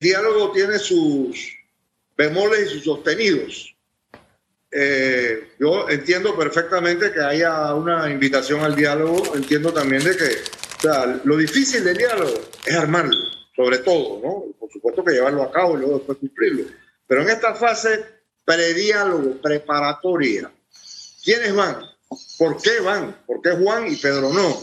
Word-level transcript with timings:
diálogo 0.00 0.52
tiene 0.52 0.78
sus 0.78 1.52
bemoles 2.16 2.66
y 2.66 2.74
sus 2.74 2.84
sostenidos. 2.84 3.76
Eh, 4.72 5.50
yo 5.58 5.88
entiendo 5.88 6.36
perfectamente 6.36 7.12
que 7.12 7.20
haya 7.20 7.74
una 7.74 8.10
invitación 8.10 8.60
al 8.60 8.74
diálogo, 8.74 9.34
entiendo 9.34 9.72
también 9.72 10.02
de 10.04 10.16
que 10.16 10.24
o 10.78 10.80
sea, 10.80 11.20
lo 11.24 11.36
difícil 11.36 11.84
del 11.84 11.96
diálogo 11.96 12.32
es 12.64 12.74
armarlo, 12.74 13.14
sobre 13.54 13.78
todo, 13.78 14.20
¿no? 14.22 14.44
Por 14.58 14.70
supuesto 14.72 15.04
que 15.04 15.12
llevarlo 15.12 15.42
a 15.42 15.52
cabo 15.52 15.76
y 15.76 15.80
luego 15.80 15.98
después 15.98 16.18
cumplirlo. 16.18 16.64
Pero 17.06 17.22
en 17.22 17.28
esta 17.28 17.54
fase 17.54 18.02
prediálogo, 18.46 19.40
preparatoria, 19.42 20.50
¿quiénes 21.22 21.54
van? 21.54 21.82
¿Por 22.38 22.62
qué 22.62 22.80
van? 22.80 23.24
¿Por 23.26 23.42
qué 23.42 23.50
Juan 23.50 23.92
y 23.92 23.96
Pedro 23.96 24.32
no? 24.32 24.56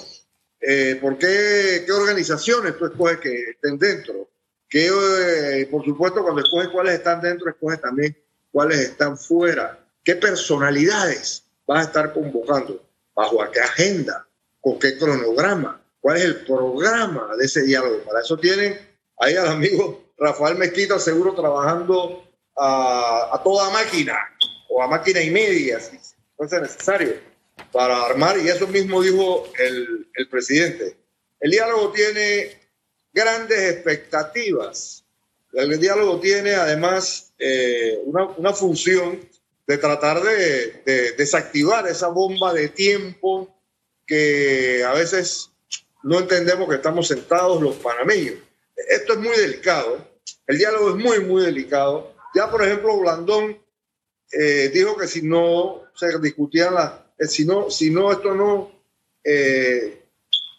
Eh, 0.59 0.97
¿Por 0.99 1.19
qué, 1.19 1.83
qué 1.85 1.91
organizaciones 1.91 2.77
tú 2.77 2.85
escoges 2.87 3.17
que 3.19 3.51
estén 3.51 3.77
dentro? 3.77 4.29
Que, 4.69 4.87
eh, 4.87 5.65
por 5.67 5.83
supuesto, 5.85 6.23
cuando 6.23 6.41
escoges 6.41 6.69
cuáles 6.69 6.95
están 6.95 7.21
dentro, 7.21 7.49
escoges 7.49 7.81
también 7.81 8.17
cuáles 8.51 8.79
están 8.79 9.17
fuera. 9.17 9.79
¿Qué 10.03 10.15
personalidades 10.15 11.43
vas 11.65 11.79
a 11.79 11.87
estar 11.87 12.13
convocando? 12.13 12.83
¿Bajo 13.15 13.41
a 13.41 13.51
qué 13.51 13.61
agenda? 13.61 14.27
¿Con 14.59 14.77
qué 14.79 14.97
cronograma? 14.97 15.81
¿Cuál 15.99 16.17
es 16.17 16.25
el 16.25 16.45
programa 16.45 17.29
de 17.37 17.45
ese 17.45 17.63
diálogo? 17.63 18.03
Para 18.03 18.21
eso 18.21 18.37
tienen 18.37 18.77
ahí 19.17 19.35
al 19.35 19.47
amigo 19.47 20.13
Rafael 20.17 20.57
Mezquita 20.57 20.99
seguro 20.99 21.33
trabajando 21.33 22.23
a, 22.55 23.29
a 23.33 23.43
toda 23.43 23.69
máquina 23.69 24.17
o 24.69 24.81
a 24.81 24.87
máquina 24.87 25.21
y 25.21 25.29
media, 25.29 25.79
si 25.79 25.97
fuese 26.35 26.59
necesario, 26.61 27.13
para 27.71 28.05
armar, 28.05 28.37
y 28.37 28.47
eso 28.49 28.67
mismo 28.67 29.01
dijo 29.01 29.47
el, 29.59 30.09
el 30.13 30.29
presidente. 30.29 30.97
El 31.39 31.51
diálogo 31.51 31.91
tiene 31.91 32.56
grandes 33.17 33.59
expectativas. 33.73 35.03
El 35.51 35.79
diálogo 35.79 36.19
tiene 36.19 36.53
además 36.53 37.33
eh, 37.39 37.99
una, 38.05 38.53
función 38.53 39.19
de 39.65 39.77
tratar 39.79 40.21
de, 40.21 40.83
de, 40.85 41.11
desactivar 41.13 41.87
esa 41.87 42.09
bomba 42.09 42.53
de 42.53 42.69
tiempo 42.69 43.59
que 44.05 44.83
a 44.85 44.93
veces 44.93 45.49
no 46.03 46.19
entendemos 46.19 46.69
que 46.69 46.75
estamos 46.75 47.07
sentados 47.07 47.59
los 47.59 47.75
panameños. 47.77 48.35
Esto 48.87 49.13
es 49.13 49.19
muy 49.19 49.35
delicado, 49.35 50.07
el 50.45 50.59
diálogo 50.59 50.89
es 50.91 50.95
muy, 51.03 51.19
muy 51.21 51.43
delicado. 51.43 52.13
Ya, 52.35 52.51
por 52.51 52.63
ejemplo, 52.63 52.99
Blandón 52.99 53.57
eh, 54.31 54.69
dijo 54.71 54.95
que 54.95 55.07
si 55.07 55.23
no 55.23 55.85
se 55.95 56.19
discutían 56.19 56.75
las, 56.75 56.91
eh, 57.17 57.25
si 57.25 57.45
no, 57.45 57.71
si 57.71 57.89
no 57.89 58.11
esto 58.11 58.35
no 58.35 58.71
eh, 59.23 60.03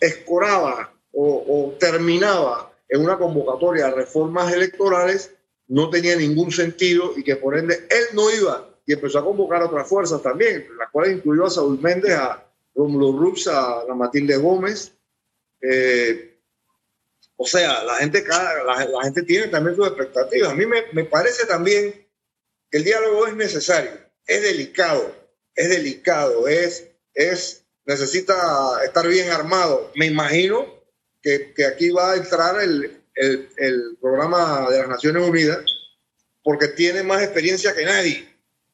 escoraba 0.01 0.93
o, 1.13 1.77
terminaba 1.79 2.73
en 2.89 3.03
una 3.03 3.19
convocatoria 3.19 3.87
de 3.87 3.95
reformas 3.97 4.53
electorales, 4.53 5.33
no 5.67 5.91
tenía 5.91 6.17
ningún 6.17 6.51
sentido 6.51 7.13
y 7.17 7.23
que 7.23 7.37
por 7.37 7.59
ende 7.59 7.87
él 7.91 8.07
no 8.15 8.31
iba 8.31 8.69
y 8.87 8.95
empezó 8.95 9.19
a 9.19 9.25
convocar 9.25 9.63
otras 9.63 9.87
fuerzas 9.87 10.23
también, 10.23 10.67
las 10.79 10.91
cuales 10.91 11.17
incluyó 11.17 11.45
a 11.45 11.51
Saúl 11.51 11.79
Méndez, 11.81 12.15
a 12.15 12.43
Romulo 12.75 13.13
Rux, 13.13 13.47
a 13.49 13.85
la 13.87 13.95
Matilde 13.95 14.37
Gómez. 14.37 14.95
Eh, 15.61 16.41
o 17.37 17.45
sea, 17.45 17.85
la 17.85 17.97
gente, 17.97 18.25
la, 18.27 18.87
la, 18.87 19.05
gente 19.05 19.23
tiene 19.25 19.49
también 19.49 19.77
sus 19.77 19.87
expectativas. 19.89 20.51
A 20.51 20.55
mí 20.55 20.65
me, 20.65 20.85
me 20.93 21.05
parece 21.05 21.47
también 21.47 21.93
que 22.71 22.79
el 22.79 22.85
diálogo 22.85 23.27
es 23.27 23.37
necesario, 23.37 23.91
es 24.27 24.43
delicado, 24.43 25.15
es 25.55 25.69
delicado, 25.69 26.49
es, 26.49 26.89
es, 27.13 27.65
necesita 27.85 28.83
estar 28.85 29.07
bien 29.07 29.31
armado. 29.31 29.93
Me 29.97 30.07
imagino 30.07 30.78
que, 31.29 31.53
que 31.53 31.67
aquí 31.67 31.91
va 31.91 32.13
a 32.13 32.17
entrar 32.17 32.59
el, 32.63 33.03
el, 33.15 33.51
el, 33.59 33.99
programa 34.01 34.67
de 34.71 34.79
las 34.79 34.89
Naciones 34.89 35.29
Unidas 35.29 35.59
porque 36.43 36.69
tiene 36.69 37.03
más 37.03 37.23
experiencia 37.23 37.75
que 37.75 37.85
nadie. 37.85 38.27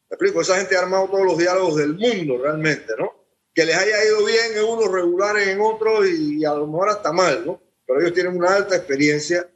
Me 0.09 0.15
explico, 0.15 0.41
esa 0.41 0.57
gente 0.59 0.77
ha 0.77 0.81
armado 0.81 1.09
todos 1.09 1.25
los 1.25 1.37
diálogos 1.37 1.75
del 1.75 1.95
mundo 1.95 2.39
realmente, 2.41 2.93
¿no? 2.97 3.11
Que 3.53 3.65
les 3.65 3.77
haya 3.77 4.05
ido 4.05 4.25
bien 4.25 4.57
en 4.57 4.65
unos 4.65 4.93
regulares, 4.93 5.49
en 5.49 5.61
otros 5.61 6.09
y 6.09 6.45
a 6.45 6.55
lo 6.55 6.69
mejor 6.69 6.91
hasta 6.91 7.13
mal, 7.13 7.45
¿no? 7.45 7.61
Pero 7.85 8.01
ellos 8.01 8.15
tienen 8.15 8.37
una 8.37 8.55
alta 8.55 8.77
experiencia. 8.77 9.49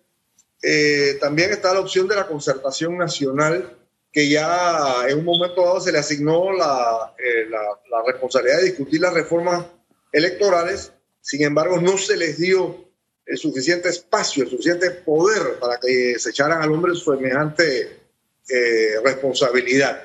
Eh, 0.61 1.19
también 1.21 1.53
está 1.53 1.73
la 1.73 1.81
opción 1.81 2.09
de 2.09 2.17
la 2.17 2.27
concertación 2.27 2.99
nacional, 2.99 3.77
que 4.13 4.29
ya 4.29 5.07
en 5.07 5.19
un 5.19 5.25
momento 5.25 5.65
dado 5.65 5.81
se 5.81 5.93
le 5.93 5.99
asignó 5.99 6.53
la, 6.53 7.15
eh, 7.17 7.47
la, 7.49 7.61
la 7.63 8.03
responsabilidad 8.05 8.57
de 8.57 8.65
discutir 8.65 9.01
las 9.01 9.15
reformas 9.15 9.67
electorales, 10.11 10.93
sin 11.21 11.45
embargo 11.45 11.81
no 11.81 11.97
se 11.97 12.17
les 12.17 12.39
dio 12.39 12.88
el 13.29 13.37
suficiente 13.37 13.91
espacio, 13.91 14.45
el 14.45 14.51
suficiente 14.51 14.91
poder 14.91 15.59
para 15.61 15.79
que 15.79 16.19
se 16.19 16.31
echaran 16.31 16.63
al 16.63 16.73
hombre 16.73 16.95
su 16.95 17.13
semejante 17.13 18.01
eh, 18.49 19.01
responsabilidad. 19.05 20.03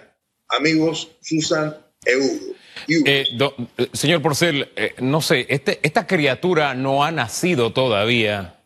Amigos, 0.49 1.09
Susan 1.21 1.75
Eudo. 2.05 2.53
Eh, 2.87 3.25
eh, 3.77 3.87
señor 3.93 4.21
Porcel, 4.21 4.69
no 4.99 5.21
sé, 5.21 5.45
este, 5.47 5.79
esta 5.83 6.05
criatura 6.05 6.73
no 6.73 7.03
ha 7.03 7.11
nacido 7.11 7.71
todavía 7.71 8.59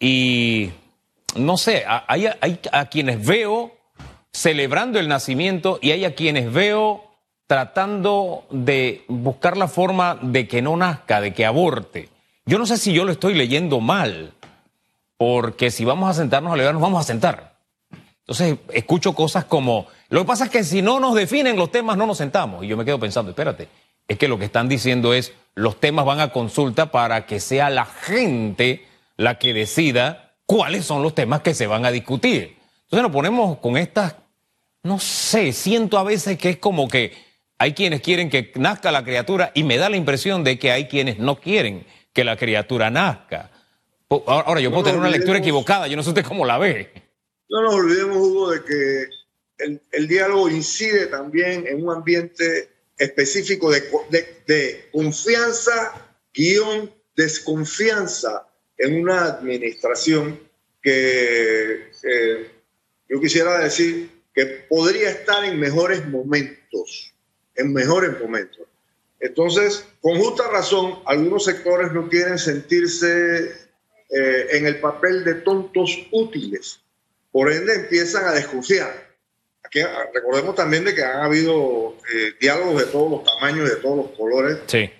y 0.00 0.70
no 1.36 1.58
sé, 1.58 1.84
hay 1.86 2.26
a 2.72 2.86
quienes 2.88 3.24
veo 3.24 3.76
celebrando 4.32 4.98
el 4.98 5.08
nacimiento 5.08 5.78
y 5.82 5.90
hay 5.90 6.06
a 6.06 6.14
quienes 6.14 6.50
veo 6.50 7.04
tratando 7.46 8.46
de 8.50 9.04
buscar 9.08 9.58
la 9.58 9.68
forma 9.68 10.18
de 10.22 10.48
que 10.48 10.62
no 10.62 10.74
nazca, 10.76 11.20
de 11.20 11.34
que 11.34 11.44
aborte. 11.44 12.08
Yo 12.44 12.58
no 12.58 12.66
sé 12.66 12.76
si 12.76 12.92
yo 12.92 13.04
lo 13.04 13.12
estoy 13.12 13.34
leyendo 13.34 13.80
mal, 13.80 14.32
porque 15.16 15.70
si 15.70 15.84
vamos 15.84 16.10
a 16.10 16.14
sentarnos 16.14 16.52
a 16.52 16.56
leer, 16.56 16.72
nos 16.72 16.82
vamos 16.82 17.00
a 17.00 17.06
sentar. 17.06 17.56
Entonces 18.20 18.58
escucho 18.72 19.14
cosas 19.14 19.44
como, 19.44 19.86
lo 20.08 20.20
que 20.20 20.26
pasa 20.26 20.44
es 20.44 20.50
que 20.50 20.64
si 20.64 20.82
no 20.82 21.00
nos 21.00 21.14
definen 21.14 21.56
los 21.56 21.70
temas 21.70 21.96
no 21.96 22.06
nos 22.06 22.18
sentamos. 22.18 22.64
Y 22.64 22.68
yo 22.68 22.76
me 22.76 22.84
quedo 22.84 22.98
pensando, 22.98 23.30
espérate, 23.30 23.68
es 24.08 24.18
que 24.18 24.28
lo 24.28 24.38
que 24.38 24.44
están 24.44 24.68
diciendo 24.68 25.14
es, 25.14 25.32
los 25.54 25.80
temas 25.80 26.04
van 26.04 26.20
a 26.20 26.32
consulta 26.32 26.90
para 26.90 27.26
que 27.26 27.40
sea 27.40 27.70
la 27.70 27.84
gente 27.84 28.86
la 29.16 29.38
que 29.38 29.52
decida 29.52 30.34
cuáles 30.46 30.84
son 30.84 31.02
los 31.02 31.14
temas 31.14 31.42
que 31.42 31.54
se 31.54 31.66
van 31.66 31.84
a 31.84 31.90
discutir. 31.90 32.56
Entonces 32.84 33.02
nos 33.02 33.12
ponemos 33.12 33.58
con 33.58 33.76
estas 33.76 34.14
no 34.82 34.98
sé, 34.98 35.52
siento 35.52 35.96
a 35.96 36.02
veces 36.02 36.38
que 36.38 36.50
es 36.50 36.56
como 36.56 36.88
que 36.88 37.12
hay 37.58 37.72
quienes 37.72 38.00
quieren 38.00 38.28
que 38.28 38.50
nazca 38.56 38.90
la 38.90 39.04
criatura 39.04 39.52
y 39.54 39.62
me 39.62 39.76
da 39.76 39.88
la 39.88 39.96
impresión 39.96 40.42
de 40.42 40.58
que 40.58 40.72
hay 40.72 40.88
quienes 40.88 41.18
no 41.18 41.36
quieren 41.36 41.86
que 42.12 42.24
la 42.24 42.36
criatura 42.36 42.90
nazca. 42.90 43.50
Ahora, 44.08 44.60
yo 44.60 44.68
no 44.68 44.76
puedo 44.76 44.84
tener 44.84 45.00
una 45.00 45.08
lectura 45.10 45.38
equivocada, 45.38 45.86
yo 45.86 45.96
no 45.96 46.02
sé 46.02 46.10
usted 46.10 46.24
cómo 46.24 46.44
la 46.44 46.58
ve. 46.58 46.92
No 47.48 47.62
nos 47.62 47.74
olvidemos, 47.74 48.16
Hugo, 48.16 48.50
de 48.50 48.64
que 48.64 49.08
el, 49.58 49.80
el 49.90 50.08
diálogo 50.08 50.48
incide 50.50 51.06
también 51.06 51.66
en 51.66 51.82
un 51.82 51.94
ambiente 51.94 52.68
específico 52.98 53.70
de, 53.70 53.82
de, 54.10 54.42
de 54.46 54.88
confianza, 54.92 55.92
guion, 56.34 56.90
desconfianza 57.16 58.46
en 58.76 59.00
una 59.00 59.24
administración 59.24 60.40
que 60.82 61.90
eh, 62.02 62.50
yo 63.08 63.20
quisiera 63.20 63.60
decir 63.60 64.10
que 64.34 64.46
podría 64.46 65.10
estar 65.10 65.44
en 65.44 65.60
mejores 65.60 66.06
momentos, 66.08 67.14
en 67.54 67.72
mejores 67.72 68.18
momentos. 68.20 68.66
Entonces, 69.22 69.86
con 70.00 70.18
justa 70.18 70.48
razón, 70.50 70.98
algunos 71.06 71.44
sectores 71.44 71.92
no 71.92 72.08
quieren 72.08 72.38
sentirse 72.38 73.52
eh, 74.10 74.46
en 74.50 74.66
el 74.66 74.80
papel 74.80 75.22
de 75.22 75.36
tontos 75.36 75.96
útiles. 76.10 76.80
Por 77.30 77.50
ende, 77.50 77.72
empiezan 77.72 78.24
a 78.24 78.32
desconfiar. 78.32 78.92
Aquí, 79.62 79.80
recordemos 80.12 80.56
también 80.56 80.84
de 80.84 80.92
que 80.92 81.04
han 81.04 81.22
habido 81.22 81.96
eh, 82.12 82.34
diálogos 82.40 82.84
de 82.84 82.90
todos 82.90 83.10
los 83.12 83.24
tamaños, 83.24 83.70
de 83.70 83.76
todos 83.76 83.96
los 83.98 84.18
colores. 84.18 84.58
Sí. 84.66 84.90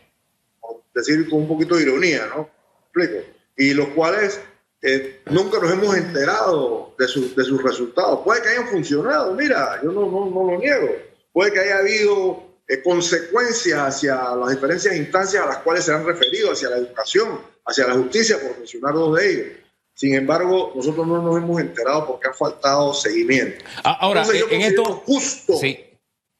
Decir 0.94 1.28
con 1.28 1.40
un 1.40 1.48
poquito 1.48 1.74
de 1.74 1.82
ironía, 1.82 2.28
¿no? 2.28 2.48
Explico. 2.84 3.26
Y 3.56 3.74
los 3.74 3.88
cuales 3.88 4.40
eh, 4.82 5.20
nunca 5.32 5.58
nos 5.58 5.72
hemos 5.72 5.96
enterado 5.96 6.94
de, 6.96 7.08
su, 7.08 7.34
de, 7.34 7.42
sus 7.42 7.60
resultados. 7.60 8.20
Puede 8.20 8.40
que 8.40 8.50
hayan 8.50 8.68
funcionado, 8.68 9.34
mira, 9.34 9.80
yo 9.82 9.90
no, 9.90 10.08
no, 10.08 10.30
no 10.30 10.52
lo 10.52 10.58
niego. 10.60 10.94
Puede 11.32 11.52
que 11.52 11.58
haya 11.58 11.78
habido 11.78 12.51
eh, 12.72 12.82
consecuencias 12.82 13.78
hacia 13.78 14.34
las 14.34 14.48
diferentes 14.50 14.96
instancias 14.96 15.42
a 15.42 15.46
las 15.46 15.58
cuales 15.58 15.84
se 15.84 15.92
han 15.92 16.06
referido, 16.06 16.52
hacia 16.52 16.70
la 16.70 16.78
educación, 16.78 17.40
hacia 17.66 17.86
la 17.86 17.94
justicia, 17.94 18.40
por 18.40 18.58
mencionar 18.58 18.94
dos 18.94 19.18
de 19.18 19.30
ellos. 19.30 19.46
Sin 19.94 20.14
embargo, 20.14 20.72
nosotros 20.74 21.06
no 21.06 21.20
nos 21.22 21.36
hemos 21.36 21.60
enterado 21.60 22.06
porque 22.06 22.28
ha 22.28 22.32
faltado 22.32 22.94
seguimiento. 22.94 23.62
Ah, 23.84 23.98
ahora, 24.00 24.20
Entonces, 24.22 24.46
yo 24.48 24.54
en 24.56 24.62
esto. 24.62 24.84
Justo, 25.04 25.56
sí. 25.58 25.84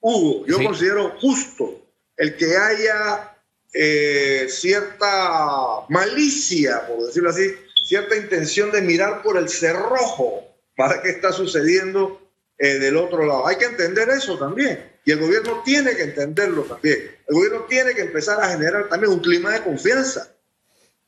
Hugo, 0.00 0.46
yo 0.46 0.56
Sí. 0.58 0.64
considero 0.64 1.12
justo 1.20 1.82
el 2.17 2.34
que 2.37 2.56
haya 2.56 3.29
eh, 3.75 4.46
cierta 4.49 5.87
malicia, 5.88 6.87
por 6.87 7.06
decirlo 7.06 7.31
así, 7.31 7.55
cierta 7.87 8.17
intención 8.17 8.70
de 8.70 8.82
mirar 8.82 9.23
por 9.23 9.37
el 9.37 9.49
cerrojo 9.49 10.44
para 10.76 11.02
qué 11.02 11.11
está 11.11 11.32
sucediendo 11.32 12.20
eh, 12.58 12.79
del 12.79 12.96
otro 12.96 13.25
lado. 13.26 13.46
Hay 13.46 13.56
que 13.56 13.64
entender 13.67 14.08
eso 14.11 14.38
también. 14.38 14.92
Y 15.04 15.12
el 15.12 15.19
gobierno 15.19 15.62
tiene 15.64 15.96
que 15.96 16.02
entenderlo 16.02 16.62
también. 16.62 17.16
El 17.26 17.34
gobierno 17.34 17.64
tiene 17.64 17.94
que 17.94 18.02
empezar 18.02 18.40
a 18.40 18.49
generar 18.49 18.88
también 18.88 19.12
un 19.12 19.20
clima 19.20 19.52
de 19.52 19.62
confianza. 19.62 20.32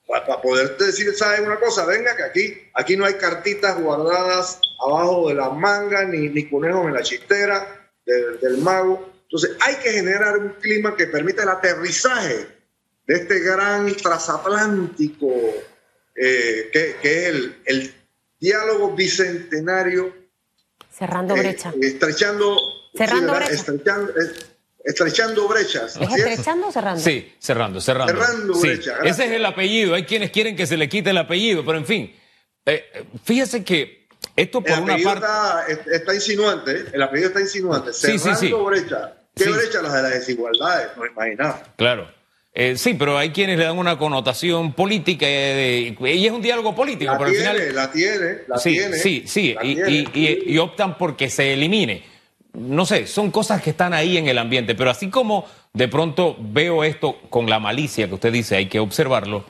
para, 0.09 0.41
poder 0.43 0.77
decir, 0.77 1.15
¿sabes 1.15 1.41
una 1.41 1.59
cosa? 1.61 1.87
Venga, 1.87 2.17
que 2.17 2.23
aquí, 2.23 2.71
aquí 2.75 2.97
no 2.97 3.05
hay 3.05 3.15
cartitas 3.15 3.81
guardadas 3.81 4.61
abajo 4.85 5.29
de 5.29 5.35
la 5.35 5.51
manga, 5.51 6.05
ni, 6.05 6.29
ni 6.29 6.49
conejos 6.49 6.87
en 6.87 6.95
la 6.95 7.03
chistera 7.03 7.91
del 8.05 8.59
mago. 8.59 9.13
Entonces, 9.25 9.57
hay 9.61 9.77
que 9.77 9.93
generar 9.93 10.39
un 10.39 10.51
clima 10.61 10.97
que 10.97 11.07
permita 11.07 11.43
el 11.43 11.49
aterrizaje 11.49 12.47
de 13.07 13.15
este 13.15 13.41
gran 13.41 13.93
transatlántico 13.97 15.31
eh, 16.15 16.71
que, 16.73 16.97
que, 17.03 17.29
es 17.29 17.35
el, 17.65 17.95
diálogo 18.39 18.95
bicentenario. 18.95 20.13
Cerrando 20.91 21.35
eh, 21.35 21.41
brecha. 21.41 21.73
estrechando, 21.81 22.57
Cerrando 22.95 23.35
brecha. 23.35 23.53
Estrechando, 23.53 24.13
estrechando 24.85 25.49
brechas. 25.49 25.97
¿Es 25.97 26.11
estrechando 26.17 26.69
o 26.69 26.73
cerrando? 26.73 27.01
Sí, 27.01 27.33
cerrando, 27.39 27.81
cerrando. 27.81 28.13
Cerrando 28.13 28.61
brechas. 28.61 28.99
Ese 29.05 29.25
es 29.25 29.33
el 29.33 29.45
apellido. 29.47 29.95
Hay 29.95 30.05
quienes 30.05 30.31
quieren 30.31 30.55
que 30.55 30.67
se 30.67 30.77
le 30.77 30.89
quite 30.89 31.11
el 31.11 31.19
apellido, 31.19 31.65
pero 31.65 31.79
en 31.79 31.87
fin. 31.87 32.15
Eh, 32.67 33.05
fíjese 33.25 33.65
que 33.65 34.09
esto 34.37 34.61
por 34.61 34.79
una 34.79 34.97
parte. 34.99 35.27
Está, 35.73 35.93
está, 35.93 36.15
insinuante, 36.15 36.87
el 36.93 37.03
apellido 37.03 37.29
está 37.29 37.41
insinuante. 37.41 37.93
Cerrando 37.93 38.35
sí, 38.37 38.49
sí, 38.49 38.53
brechas. 38.53 39.11
¿Qué 39.35 39.49
brechas? 39.49 39.83
Las 39.83 39.93
de 39.93 40.03
las 40.03 40.13
desigualdades, 40.13 40.89
no 40.97 41.07
imaginamos. 41.07 41.57
Claro. 41.77 42.09
Eh, 42.57 42.77
sí, 42.77 42.95
pero 42.95 43.19
hay 43.19 43.31
quienes 43.31 43.59
le 43.59 43.65
dan 43.65 43.77
una 43.77 43.99
connotación 43.99 44.75
política 44.75 45.27
eh, 45.29 45.97
y 46.01 46.27
es 46.27 46.31
un 46.31 46.41
diálogo 46.41 46.73
político. 46.73 47.11
La 47.11 47.19
pero 47.19 47.31
tiene, 47.31 47.49
al 47.49 47.57
final, 47.57 47.75
la 47.75 47.91
tiene, 47.91 48.39
la 48.47 48.59
sí, 48.59 48.71
tiene. 48.71 48.97
Sí, 48.97 49.25
sí, 49.27 49.57
y, 49.61 49.81
y, 49.81 50.09
y, 50.15 50.43
y, 50.55 50.59
optan 50.59 50.97
porque 50.97 51.29
se 51.29 51.53
elimine. 51.53 52.14
No 52.55 52.87
sé, 52.87 53.07
son 53.07 53.31
cosas 53.31 53.61
que 53.61 53.71
están 53.71 53.93
ahí 53.93 54.17
en 54.17 54.29
el 54.29 54.39
ambiente, 54.39 54.75
pero 54.75 54.91
así 54.91 55.11
como 55.11 55.45
de 55.73 55.89
pronto 55.89 56.37
veo 56.39 56.85
esto 56.85 57.17
con 57.29 57.51
la 57.51 57.59
malicia 57.59 58.09
que 58.09 58.15
usted 58.15 58.33
dice, 58.33 58.57
hay 58.57 58.67
que 58.67 58.79
observarlo, 58.79 59.45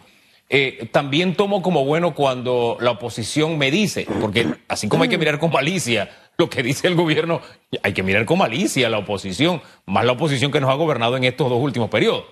eh, 0.48 0.88
también 0.92 1.34
tomo 1.34 1.62
como 1.62 1.84
bueno 1.84 2.14
cuando 2.14 2.76
la 2.80 2.92
oposición 2.92 3.58
me 3.58 3.70
dice, 3.70 4.06
porque 4.20 4.46
así 4.68 4.88
como 4.88 5.02
hay 5.02 5.08
que 5.08 5.18
mirar 5.18 5.38
con 5.38 5.50
malicia 5.50 6.10
lo 6.36 6.50
que 6.50 6.62
dice 6.62 6.86
el 6.86 6.94
gobierno, 6.94 7.40
hay 7.82 7.92
que 7.92 8.02
mirar 8.02 8.24
con 8.24 8.38
malicia 8.38 8.88
la 8.88 8.98
oposición, 8.98 9.62
más 9.86 10.04
la 10.04 10.12
oposición 10.12 10.50
que 10.50 10.60
nos 10.60 10.70
ha 10.70 10.74
gobernado 10.74 11.16
en 11.16 11.24
estos 11.24 11.48
dos 11.48 11.60
últimos 11.60 11.88
periodos. 11.90 12.24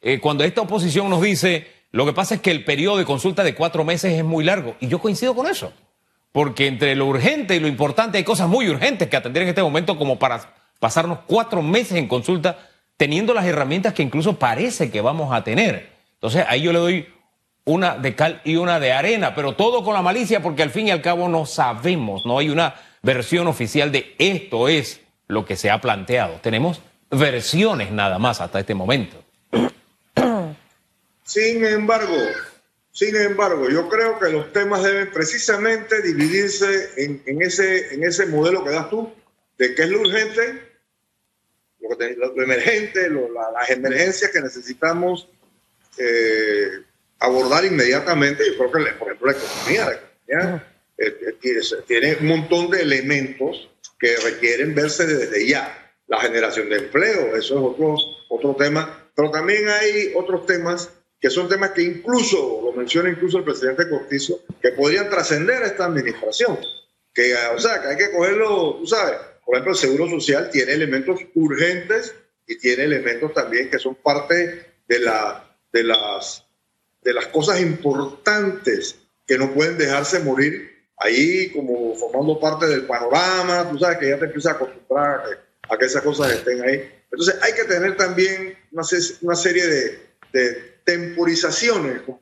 Eh, 0.00 0.18
cuando 0.18 0.44
esta 0.44 0.60
oposición 0.60 1.10
nos 1.10 1.22
dice, 1.22 1.66
lo 1.90 2.06
que 2.06 2.12
pasa 2.12 2.36
es 2.36 2.40
que 2.40 2.50
el 2.50 2.64
periodo 2.64 2.98
de 2.98 3.04
consulta 3.04 3.44
de 3.44 3.54
cuatro 3.54 3.84
meses 3.84 4.12
es 4.12 4.24
muy 4.24 4.44
largo, 4.44 4.76
y 4.80 4.88
yo 4.88 4.98
coincido 4.98 5.34
con 5.34 5.46
eso, 5.46 5.72
porque 6.32 6.66
entre 6.66 6.94
lo 6.94 7.06
urgente 7.06 7.56
y 7.56 7.60
lo 7.60 7.68
importante 7.68 8.18
hay 8.18 8.24
cosas 8.24 8.48
muy 8.48 8.68
urgentes 8.68 9.08
que 9.08 9.16
atender 9.16 9.42
en 9.42 9.48
este 9.50 9.62
momento 9.62 9.96
como 9.96 10.18
para 10.18 10.54
pasarnos 10.78 11.20
cuatro 11.26 11.62
meses 11.62 11.98
en 11.98 12.08
consulta 12.08 12.58
teniendo 12.96 13.32
las 13.34 13.46
herramientas 13.46 13.94
que 13.94 14.02
incluso 14.02 14.38
parece 14.38 14.90
que 14.90 15.00
vamos 15.00 15.32
a 15.32 15.42
tener. 15.44 15.90
Entonces 16.14 16.44
ahí 16.48 16.62
yo 16.62 16.72
le 16.72 16.78
doy 16.78 17.08
una 17.64 17.96
de 17.96 18.14
cal 18.14 18.40
y 18.44 18.56
una 18.56 18.80
de 18.80 18.92
arena, 18.92 19.34
pero 19.34 19.54
todo 19.54 19.84
con 19.84 19.94
la 19.94 20.02
malicia 20.02 20.42
porque 20.42 20.62
al 20.62 20.70
fin 20.70 20.88
y 20.88 20.90
al 20.90 21.02
cabo 21.02 21.28
no 21.28 21.46
sabemos, 21.46 22.24
no 22.26 22.38
hay 22.38 22.50
una 22.50 22.74
versión 23.02 23.46
oficial 23.46 23.92
de 23.92 24.14
esto 24.18 24.68
es 24.68 25.00
lo 25.28 25.44
que 25.44 25.56
se 25.56 25.70
ha 25.70 25.80
planteado. 25.80 26.34
Tenemos 26.42 26.80
versiones 27.10 27.90
nada 27.90 28.18
más 28.18 28.40
hasta 28.40 28.60
este 28.60 28.74
momento. 28.74 29.22
Sin 31.24 31.64
embargo, 31.64 32.14
sin 32.98 33.14
embargo, 33.14 33.68
yo 33.68 33.88
creo 33.88 34.18
que 34.18 34.28
los 34.28 34.52
temas 34.52 34.82
deben 34.82 35.12
precisamente 35.12 36.02
dividirse 36.02 36.90
en, 36.96 37.42
ese, 37.42 37.94
en 37.94 38.02
ese 38.02 38.26
modelo 38.26 38.64
que 38.64 38.70
das 38.70 38.90
tú, 38.90 39.14
de 39.56 39.72
qué 39.72 39.82
es 39.84 39.88
lo 39.88 40.00
urgente, 40.00 40.62
lo, 41.78 42.42
emergente, 42.42 43.08
las 43.08 43.70
emergencias 43.70 44.32
que 44.32 44.40
necesitamos 44.40 45.28
eh, 45.96 46.70
abordar 47.20 47.64
inmediatamente. 47.66 48.42
Yo 48.44 48.58
creo 48.58 48.84
que, 48.84 48.92
por 48.94 49.06
ejemplo, 49.06 49.30
la 49.30 49.38
economía, 49.38 49.84
la 49.84 49.92
economía 49.92 50.74
eh, 50.98 51.38
eh, 51.40 51.82
tiene 51.86 52.16
un 52.16 52.26
montón 52.26 52.68
de 52.68 52.82
elementos 52.82 53.70
que 53.96 54.16
requieren 54.16 54.74
verse 54.74 55.06
desde 55.06 55.46
ya. 55.46 55.94
La 56.08 56.18
generación 56.20 56.68
de 56.68 56.78
empleo, 56.78 57.36
eso 57.36 57.54
es 57.54 57.62
otro, 57.62 57.96
otro 58.28 58.56
tema. 58.56 59.08
Pero 59.14 59.30
también 59.30 59.68
hay 59.68 60.14
otros 60.16 60.46
temas 60.46 60.90
que 61.20 61.30
son 61.30 61.48
temas 61.48 61.70
que 61.70 61.82
incluso, 61.82 62.60
lo 62.64 62.67
menciona 62.78 63.10
incluso 63.10 63.38
el 63.38 63.44
presidente 63.44 63.88
Cortizo, 63.88 64.40
que 64.62 64.70
podrían 64.72 65.10
trascender 65.10 65.62
esta 65.62 65.84
administración. 65.84 66.58
Que, 67.12 67.34
o 67.54 67.58
sea, 67.58 67.80
que 67.82 67.88
hay 67.88 67.96
que 67.96 68.12
cogerlo, 68.12 68.76
tú 68.80 68.86
sabes, 68.86 69.16
por 69.44 69.54
ejemplo, 69.54 69.72
el 69.72 69.78
Seguro 69.78 70.08
Social 70.08 70.50
tiene 70.50 70.72
elementos 70.72 71.20
urgentes 71.34 72.14
y 72.46 72.58
tiene 72.58 72.84
elementos 72.84 73.32
también 73.32 73.70
que 73.70 73.78
son 73.78 73.94
parte 73.94 74.74
de, 74.86 74.98
la, 75.00 75.56
de, 75.72 75.84
las, 75.84 76.44
de 77.02 77.14
las 77.14 77.26
cosas 77.28 77.60
importantes 77.60 78.96
que 79.26 79.38
no 79.38 79.52
pueden 79.52 79.76
dejarse 79.76 80.20
morir 80.20 80.70
ahí 80.98 81.50
como 81.50 81.94
formando 81.94 82.38
parte 82.38 82.66
del 82.66 82.86
panorama, 82.86 83.68
tú 83.70 83.78
sabes 83.78 83.98
que 83.98 84.08
ya 84.08 84.18
te 84.18 84.26
empiezas 84.26 84.52
a 84.52 84.56
acostumbrar 84.56 85.20
a 85.68 85.78
que, 85.78 85.84
esas 85.84 86.02
cosas 86.02 86.32
estén 86.32 86.62
ahí. 86.62 86.90
Entonces 87.10 87.36
hay 87.42 87.52
que 87.54 87.64
tener 87.64 87.96
también 87.96 88.56
una, 88.72 88.82
una 89.22 89.34
serie 89.34 89.66
de, 89.66 89.98
de 90.32 90.78
temporizaciones, 90.84 92.02
como, 92.02 92.20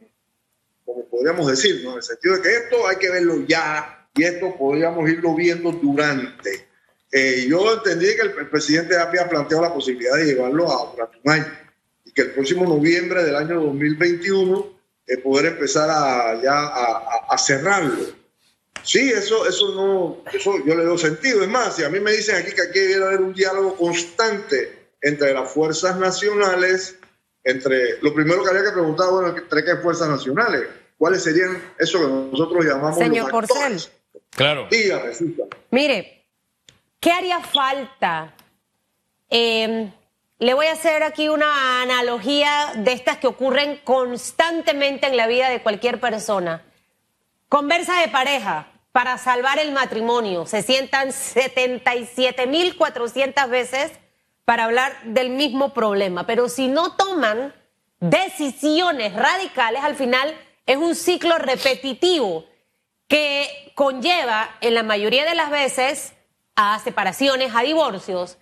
podríamos 1.10 1.48
decir, 1.48 1.82
¿no? 1.82 1.92
en 1.92 1.96
el 1.96 2.02
sentido 2.02 2.36
de 2.36 2.42
que 2.42 2.56
esto 2.56 2.86
hay 2.86 2.96
que 2.96 3.10
verlo 3.10 3.44
ya 3.46 4.08
y 4.14 4.24
esto 4.24 4.54
podríamos 4.56 5.08
irlo 5.10 5.34
viendo 5.34 5.72
durante. 5.72 6.68
Eh, 7.12 7.46
yo 7.48 7.74
entendí 7.74 8.06
que 8.16 8.22
el, 8.22 8.48
presidente 8.48 8.96
había 8.96 9.28
planteado 9.28 9.62
la 9.62 9.74
posibilidad 9.74 10.16
de 10.16 10.26
llevarlo 10.26 10.70
a 10.70 10.92
durante 10.92 11.18
un 11.22 11.32
año 11.32 11.58
y 12.04 12.12
que 12.12 12.22
el 12.22 12.30
próximo 12.32 12.64
noviembre 12.64 13.22
del 13.24 13.36
año 13.36 13.60
2021 13.60 14.76
eh, 15.06 15.18
poder 15.18 15.46
empezar 15.46 15.88
a, 15.90 16.40
ya 16.42 16.52
a, 16.52 17.26
a, 17.30 17.38
cerrarlo. 17.38 18.06
Sí, 18.82 19.10
eso, 19.10 19.46
eso 19.48 19.74
no, 19.74 20.24
eso 20.32 20.64
yo 20.64 20.74
le 20.74 20.84
doy 20.84 20.98
sentido. 20.98 21.42
Es 21.42 21.48
más, 21.48 21.76
si 21.76 21.84
a 21.84 21.88
mí 21.88 22.00
me 22.00 22.12
dicen 22.12 22.36
aquí 22.36 22.52
que 22.52 22.62
aquí 22.62 22.80
debe 22.80 23.04
haber 23.04 23.20
un 23.20 23.32
diálogo 23.32 23.76
constante 23.76 24.90
entre 25.02 25.32
las 25.32 25.50
fuerzas 25.50 25.98
nacionales 25.98 26.96
entre, 27.46 27.98
lo 28.02 28.12
primero 28.12 28.42
que 28.42 28.48
habría 28.48 28.64
que 28.64 28.72
preguntar, 28.72 29.08
bueno, 29.08 29.38
entre 29.38 29.64
qué 29.64 29.76
fuerzas 29.76 30.08
nacionales, 30.08 30.66
cuáles 30.98 31.22
serían 31.22 31.62
eso 31.78 32.00
que 32.00 32.08
nosotros 32.32 32.64
llamamos 32.64 32.98
Señor 32.98 33.30
Porcel. 33.30 33.80
Claro. 34.30 34.66
Mire, 35.70 36.26
¿qué 36.98 37.12
haría 37.12 37.38
falta? 37.40 38.34
Em, 39.30 39.92
le 40.40 40.54
voy 40.54 40.66
a 40.66 40.72
hacer 40.72 41.04
aquí 41.04 41.28
una 41.28 41.82
analogía 41.82 42.72
de 42.74 42.92
estas 42.92 43.18
que 43.18 43.28
ocurren 43.28 43.80
constantemente 43.84 45.06
en 45.06 45.16
la 45.16 45.28
vida 45.28 45.48
de 45.48 45.62
cualquier 45.62 46.00
persona. 46.00 46.64
Conversa 47.48 48.00
de 48.00 48.08
pareja 48.08 48.72
para 48.90 49.18
salvar 49.18 49.60
el 49.60 49.70
matrimonio. 49.70 50.46
Se 50.46 50.62
sientan 50.62 51.10
77.400 51.10 53.48
veces 53.48 53.92
para 54.46 54.64
hablar 54.64 54.96
del 55.02 55.28
mismo 55.30 55.74
problema. 55.74 56.24
Pero 56.24 56.48
si 56.48 56.68
no 56.68 56.92
toman 56.92 57.52
decisiones 58.00 59.12
radicales, 59.12 59.82
al 59.82 59.96
final 59.96 60.34
es 60.64 60.76
un 60.76 60.94
ciclo 60.94 61.36
repetitivo 61.36 62.46
que 63.08 63.72
conlleva 63.74 64.48
en 64.60 64.74
la 64.74 64.84
mayoría 64.84 65.24
de 65.24 65.34
las 65.34 65.50
veces 65.50 66.14
a 66.54 66.78
separaciones, 66.78 67.52
a 67.54 67.62
divorcios. 67.62 68.38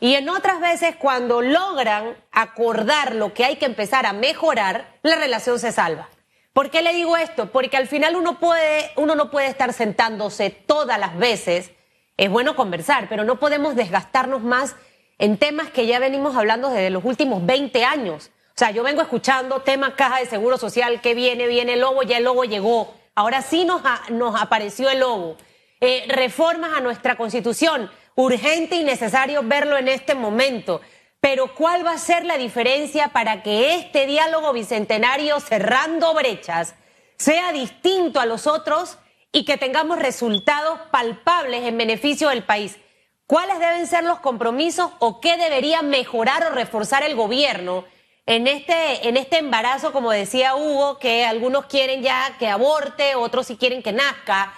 Y 0.00 0.14
en 0.14 0.28
otras 0.28 0.60
veces, 0.60 0.96
cuando 0.96 1.40
logran 1.40 2.16
acordar 2.32 3.14
lo 3.14 3.32
que 3.32 3.44
hay 3.44 3.56
que 3.56 3.66
empezar 3.66 4.04
a 4.04 4.12
mejorar, 4.12 4.98
la 5.02 5.14
relación 5.14 5.58
se 5.60 5.72
salva. 5.72 6.08
¿Por 6.52 6.70
qué 6.70 6.82
le 6.82 6.92
digo 6.92 7.16
esto? 7.16 7.52
Porque 7.52 7.76
al 7.76 7.86
final 7.86 8.16
uno, 8.16 8.40
puede, 8.40 8.90
uno 8.96 9.14
no 9.14 9.30
puede 9.30 9.46
estar 9.46 9.72
sentándose 9.72 10.50
todas 10.50 10.98
las 10.98 11.16
veces. 11.16 11.70
Es 12.16 12.30
bueno 12.30 12.56
conversar, 12.56 13.08
pero 13.08 13.24
no 13.24 13.38
podemos 13.38 13.76
desgastarnos 13.76 14.42
más 14.42 14.74
en 15.18 15.38
temas 15.38 15.70
que 15.70 15.86
ya 15.86 15.98
venimos 15.98 16.36
hablando 16.36 16.68
desde 16.68 16.90
los 16.90 17.04
últimos 17.04 17.44
20 17.44 17.84
años. 17.84 18.30
O 18.50 18.58
sea, 18.58 18.70
yo 18.70 18.82
vengo 18.82 19.02
escuchando 19.02 19.60
temas 19.60 19.94
caja 19.94 20.18
de 20.18 20.26
seguro 20.26 20.58
social, 20.58 21.00
que 21.00 21.14
viene, 21.14 21.46
viene 21.46 21.74
el 21.74 21.80
lobo, 21.80 22.02
ya 22.02 22.18
el 22.18 22.24
lobo 22.24 22.44
llegó. 22.44 22.94
Ahora 23.14 23.42
sí 23.42 23.64
nos, 23.64 23.82
nos 24.10 24.40
apareció 24.40 24.90
el 24.90 25.00
lobo. 25.00 25.36
Eh, 25.80 26.04
reformas 26.08 26.76
a 26.76 26.80
nuestra 26.80 27.16
constitución, 27.16 27.90
urgente 28.14 28.76
y 28.76 28.84
necesario 28.84 29.42
verlo 29.42 29.76
en 29.76 29.88
este 29.88 30.14
momento. 30.14 30.80
Pero 31.20 31.54
¿cuál 31.54 31.84
va 31.84 31.92
a 31.92 31.98
ser 31.98 32.24
la 32.24 32.38
diferencia 32.38 33.08
para 33.08 33.42
que 33.42 33.74
este 33.74 34.06
diálogo 34.06 34.52
bicentenario 34.52 35.40
cerrando 35.40 36.14
brechas 36.14 36.74
sea 37.18 37.52
distinto 37.52 38.20
a 38.20 38.26
los 38.26 38.46
otros 38.46 38.98
y 39.32 39.44
que 39.44 39.58
tengamos 39.58 39.98
resultados 39.98 40.78
palpables 40.90 41.64
en 41.64 41.76
beneficio 41.76 42.28
del 42.28 42.42
país? 42.42 42.78
¿Cuáles 43.26 43.58
deben 43.58 43.86
ser 43.86 44.04
los 44.04 44.20
compromisos 44.20 44.90
o 45.00 45.20
qué 45.20 45.36
debería 45.36 45.82
mejorar 45.82 46.44
o 46.44 46.50
reforzar 46.50 47.02
el 47.02 47.16
gobierno 47.16 47.84
en 48.24 48.46
este, 48.46 49.08
en 49.08 49.16
este 49.16 49.38
embarazo, 49.38 49.92
como 49.92 50.12
decía 50.12 50.54
Hugo, 50.54 50.98
que 50.98 51.24
algunos 51.24 51.66
quieren 51.66 52.02
ya 52.02 52.36
que 52.38 52.48
aborte, 52.48 53.16
otros 53.16 53.48
sí 53.48 53.56
quieren 53.56 53.82
que 53.82 53.92
nazca? 53.92 54.52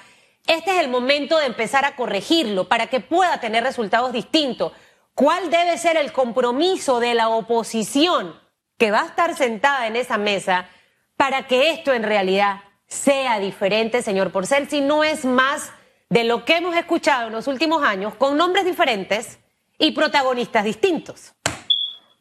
Este 0.47 0.73
es 0.73 0.81
el 0.81 0.89
momento 0.89 1.39
de 1.39 1.47
empezar 1.47 1.85
a 1.85 1.97
corregirlo 1.97 2.69
para 2.69 2.89
que 2.89 3.01
pueda 3.01 3.41
tener 3.41 3.65
resultados 3.65 4.13
distintos. 4.13 4.73
¿Cuál 5.15 5.51
debe 5.51 5.77
ser 5.79 5.97
el 5.97 6.13
compromiso 6.13 7.01
de 7.01 7.15
la 7.15 7.29
oposición 7.29 8.39
que 8.77 8.91
va 8.91 9.03
a 9.03 9.07
estar 9.07 9.35
sentada 9.35 9.87
en 9.87 9.97
esa 9.97 10.19
mesa 10.19 10.69
para 11.17 11.47
que 11.47 11.71
esto 11.71 11.93
en 11.93 12.03
realidad 12.03 12.61
sea 12.87 13.39
diferente, 13.39 14.03
señor 14.03 14.31
Porcel, 14.31 14.69
si 14.69 14.81
no 14.81 15.05
es 15.05 15.25
más 15.25 15.73
de 16.11 16.25
lo 16.25 16.45
que 16.45 16.57
hemos 16.57 16.77
escuchado 16.77 17.27
en 17.27 17.33
los 17.33 17.47
últimos 17.47 17.83
años 17.83 18.15
con 18.15 18.37
nombres 18.37 18.65
diferentes 18.65 19.39
y 19.79 19.93
protagonistas 19.93 20.65
distintos? 20.65 21.33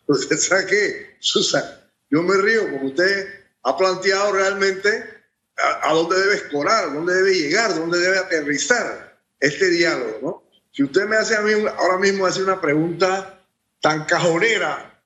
Usted 0.08 0.38
sabe 0.38 0.66
qué, 0.68 1.18
Susan, 1.20 1.64
yo 2.10 2.22
me 2.24 2.38
río 2.38 2.70
porque 2.72 2.86
usted 2.86 3.28
ha 3.64 3.78
planteado 3.78 4.32
realmente 4.32 5.18
a, 5.58 5.94
dónde 5.94 6.20
debe 6.20 6.36
escorar, 6.36 6.86
a 6.86 6.94
dónde 6.94 7.14
debe 7.14 7.34
llegar, 7.34 7.76
dónde 7.76 8.00
debe 8.00 8.18
aterrizar 8.18 9.18
este 9.40 9.70
diálogo, 9.70 10.20
¿no? 10.22 10.44
Si 10.72 10.84
usted 10.84 11.06
me 11.06 11.18
hace 11.18 11.36
a 11.36 11.42
mí 11.42 11.54
ahora 11.78 11.98
mismo 11.98 12.26
hace 12.26 12.44
una 12.44 12.62
pregunta 12.62 13.44
tan 13.82 14.06
cajonera 14.06 15.02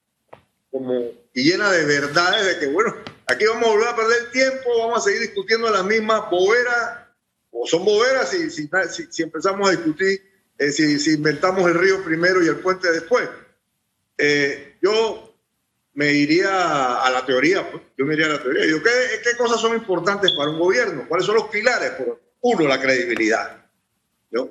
como 0.69 1.21
y 1.33 1.43
llena 1.43 1.71
de 1.71 1.85
verdades 1.85 2.45
de 2.45 2.59
que, 2.59 2.67
bueno, 2.67 2.95
aquí 3.27 3.45
vamos 3.45 3.63
a 3.63 3.71
volver 3.71 3.87
a 3.87 3.95
perder 3.95 4.31
tiempo, 4.31 4.79
vamos 4.79 4.99
a 4.99 5.01
seguir 5.01 5.21
discutiendo 5.21 5.69
las 5.69 5.85
mismas 5.85 6.29
boberas, 6.29 7.00
o 7.51 7.67
son 7.67 7.85
boberas 7.85 8.29
si, 8.29 8.49
si, 8.49 8.69
si, 9.09 9.23
empezamos 9.23 9.67
a 9.67 9.71
discutir, 9.71 10.21
eh, 10.57 10.71
si, 10.71 10.99
si, 10.99 11.15
inventamos 11.15 11.69
el 11.69 11.77
río 11.77 12.03
primero 12.03 12.43
y 12.43 12.47
el 12.47 12.57
puente 12.57 12.91
después. 12.91 13.29
Eh, 14.17 14.77
yo 14.81 15.35
me 15.93 16.13
iría 16.13 17.03
a 17.03 17.09
la 17.09 17.25
teoría, 17.25 17.69
pues, 17.69 17.83
yo 17.97 18.05
me 18.05 18.13
iría 18.13 18.27
a 18.27 18.29
la 18.29 18.41
teoría. 18.41 18.65
Yo, 18.65 18.81
¿qué, 18.81 18.89
¿qué, 19.23 19.35
cosas 19.37 19.59
son 19.59 19.75
importantes 19.75 20.31
para 20.37 20.51
un 20.51 20.59
gobierno? 20.59 21.05
¿Cuáles 21.07 21.25
son 21.25 21.35
los 21.35 21.47
pilares? 21.47 21.91
uno, 22.41 22.67
la 22.67 22.81
credibilidad, 22.81 23.65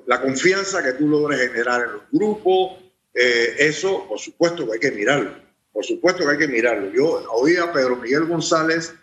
la 0.05 0.21
confianza 0.21 0.81
que 0.81 0.93
tú 0.93 1.07
logres 1.07 1.41
generar 1.41 1.81
en 1.81 1.91
los 1.93 2.01
grupos, 2.11 2.79
eh, 3.13 3.55
eso 3.59 4.07
por 4.07 4.19
supuesto 4.19 4.65
que 4.65 4.73
hay 4.73 4.79
que 4.79 4.91
mirarlo, 4.91 5.35
por 5.73 5.83
supuesto 5.83 6.23
que 6.23 6.31
hay 6.31 6.37
que 6.37 6.47
mirarlo. 6.47 6.91
Yo 6.93 7.25
oí 7.31 7.57
a 7.57 7.73
Pedro 7.73 7.97
Miguel 7.97 8.25
González 8.25 8.93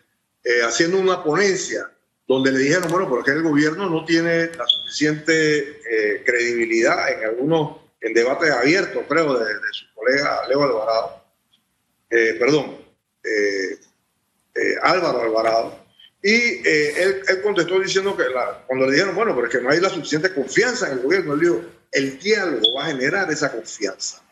eh, 0.43 0.63
haciendo 0.63 0.99
una 0.99 1.23
ponencia 1.23 1.91
donde 2.29 2.53
le 2.53 2.59
dijeron, 2.61 2.91
bueno, 2.91 3.09
porque 3.09 3.33
el 3.33 3.43
gobierno 3.43 3.91
no 3.91 4.05
tiene 4.05 4.47
la 4.49 4.67
suficiente 4.67 5.81
eh, 5.81 6.23
credibilidad 6.25 7.11
en 7.11 7.25
algunos, 7.25 7.79
en 8.01 8.15
debates 8.15 8.51
abiertos, 8.51 9.03
creo, 9.09 9.39
de, 9.39 9.47
de 9.47 9.73
su 9.73 9.87
colega 9.95 10.47
Leo 10.47 10.63
Alvarado, 10.63 11.25
perdón, 12.09 12.77
Álvaro 14.83 15.23
Alvarado, 15.23 15.85
y 16.23 16.69
él, 16.69 17.23
él, 17.29 17.43
contestó 17.43 17.81
diciendo 17.81 18.17
que 18.17 18.25
cuando 18.67 18.87
le 18.87 18.93
dijeron, 18.93 19.15
bueno, 19.15 19.35
pero 19.35 19.47
es 19.47 19.53
que 19.53 19.61
no 19.61 19.71
hay 19.71 19.81
la 19.81 19.89
suficiente 19.89 20.33
confianza 20.33 20.87
en 20.87 20.99
el 20.99 21.05
gobierno, 21.05 21.35
él 21.35 21.41
dijo, 21.41 21.65
el 21.93 22.19
diálogo 22.19 22.75
va 22.75 22.85
a 22.85 22.89
generar 22.89 23.31
esa 23.31 23.53
confianza. 23.53 24.23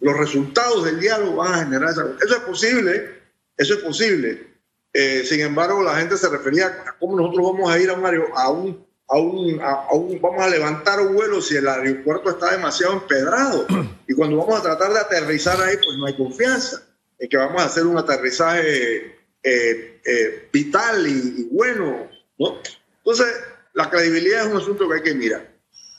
Los 0.00 0.16
resultados 0.16 0.84
del 0.84 1.00
diálogo 1.00 1.36
van 1.36 1.54
a 1.54 1.64
generar 1.64 1.90
esa 1.90 2.02
confianza. 2.02 2.26
Eso 2.26 2.36
es 2.36 2.42
posible, 2.42 3.22
eso 3.56 3.74
es 3.74 3.80
posible. 3.80 4.51
Eh, 4.92 5.24
sin 5.24 5.40
embargo, 5.40 5.82
la 5.82 5.96
gente 5.96 6.16
se 6.16 6.28
refería 6.28 6.66
a 6.66 6.98
cómo 6.98 7.16
nosotros 7.16 7.52
vamos 7.52 7.70
a 7.70 7.78
ir 7.78 7.90
a 7.90 7.94
un, 7.94 8.04
a 8.34 8.50
un, 8.50 8.86
a 9.08 9.18
un, 9.18 9.60
a 9.60 9.94
un, 9.94 10.20
vamos 10.20 10.42
a 10.42 10.48
levantar 10.48 11.00
un 11.00 11.14
vuelo 11.14 11.40
si 11.40 11.56
el 11.56 11.66
aeropuerto 11.66 12.30
está 12.30 12.52
demasiado 12.52 12.94
empedrado. 12.94 13.66
Y 14.08 14.14
cuando 14.14 14.36
vamos 14.36 14.58
a 14.58 14.62
tratar 14.62 14.92
de 14.92 14.98
aterrizar 14.98 15.58
ahí, 15.62 15.76
pues 15.76 15.96
no 15.96 16.04
hay 16.04 16.14
confianza 16.14 16.82
en 17.18 17.28
que 17.30 17.36
vamos 17.36 17.62
a 17.62 17.66
hacer 17.66 17.86
un 17.86 17.96
aterrizaje 17.96 19.16
eh, 19.42 20.00
eh, 20.04 20.48
vital 20.52 21.06
y, 21.06 21.34
y, 21.38 21.48
bueno. 21.50 22.10
¿no? 22.38 22.58
Entonces, 22.98 23.26
la 23.72 23.88
credibilidad 23.88 24.42
es 24.42 24.52
un 24.52 24.58
asunto 24.58 24.86
que 24.86 24.96
hay 24.96 25.02
que 25.02 25.14
mirar 25.14 25.52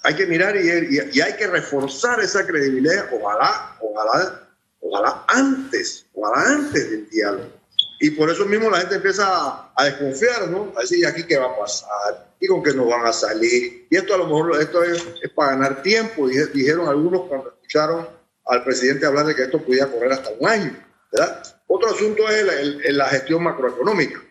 hay 0.03 0.15
que 0.15 0.27
mirar 0.27 0.55
y, 0.57 0.67
y, 1.13 1.21
hay 1.21 1.33
que 1.38 1.47
reforzar 1.47 2.19
esa 2.19 2.45
credibilidad, 2.45 3.07
ojalá, 3.13 3.77
ojalá, 3.79 4.50
ojalá 4.81 5.25
antes, 5.29 6.05
ojalá 6.13 6.55
antes 6.55 6.91
del 6.91 7.09
diálogo. 7.09 7.62
Y 8.00 8.12
por 8.12 8.29
eso 8.29 8.45
mismo 8.45 8.69
la 8.69 8.79
gente 8.79 8.95
empieza 8.95 9.71
a, 9.75 9.85
desconfiar, 9.85 10.50
¿no? 10.50 10.73
A 10.75 10.81
decir, 10.81 11.00
¿y 11.00 11.05
aquí 11.05 11.23
qué 11.23 11.38
va 11.38 11.45
a 11.45 11.57
pasar? 11.57 12.33
¿Y 12.39 12.47
con 12.47 12.62
qué 12.62 12.73
nos 12.73 12.88
van 12.88 13.05
a 13.05 13.13
salir? 13.13 13.88
Y 13.89 13.95
esto 13.95 14.13
a 14.13 14.17
lo 14.17 14.25
mejor 14.25 14.62
esto 14.62 14.83
es, 14.83 15.05
para 15.35 15.51
ganar 15.51 15.81
tiempo, 15.81 16.27
dijeron 16.27 16.88
algunos 16.88 17.27
cuando 17.27 17.50
escucharon 17.50 18.07
al 18.45 18.63
presidente 18.63 19.05
hablar 19.05 19.25
de 19.27 19.35
que 19.35 19.43
esto 19.43 19.62
podía 19.62 19.88
correr 19.88 20.12
hasta 20.12 20.31
un 20.38 20.47
año, 20.47 20.85
¿verdad? 21.12 21.43
Otro 21.67 21.89
asunto 21.89 22.27
es 22.29 22.93
la 22.93 23.07
gestión 23.07 23.43
macroeconómica, 23.43 24.21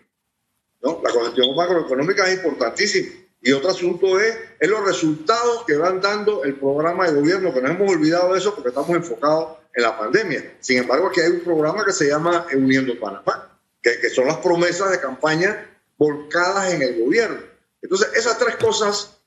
¿no? 0.82 1.00
La 1.02 1.10
gestión 1.10 1.56
macroeconómica 1.56 2.28
es 2.28 2.36
importantísima 2.36 3.22
y 3.44 3.52
otro 3.52 3.70
asunto 3.70 4.20
es, 4.20 4.38
los 4.60 4.84
resultados 4.84 5.64
que 5.66 5.76
van 5.76 6.00
dando 6.00 6.44
el 6.44 6.54
programa 6.54 7.06
de 7.08 7.20
gobierno, 7.20 7.52
que 7.52 7.60
no 7.60 7.70
hemos 7.70 7.90
olvidado 7.90 8.32
de 8.32 8.38
eso 8.38 8.54
porque 8.54 8.68
estamos 8.68 8.90
enfocados 8.90 9.58
en 9.74 9.82
la 9.82 9.98
pandemia. 9.98 10.54
Sin 10.60 10.78
embargo, 10.78 11.08
aquí 11.08 11.20
hay 11.20 11.32
un 11.32 11.40
programa 11.40 11.84
que 11.84 11.92
se 11.92 12.08
llama 12.08 12.46
Uniendo 12.54 12.98
Panamá, 13.00 13.51
que, 13.82 13.98
que 14.00 14.10
son 14.10 14.26
las 14.26 14.38
promesas 14.38 14.90
de 14.90 15.00
campaña 15.00 15.68
volcadas 15.98 16.72
en 16.72 16.82
el 16.82 17.00
gobierno. 17.00 17.40
Entonces, 17.80 18.10
esas 18.14 18.38
tres 18.38 18.56
cosas 18.56 19.18